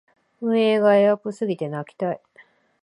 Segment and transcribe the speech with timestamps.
[0.41, 2.19] 運営がエアプすぎて泣きたい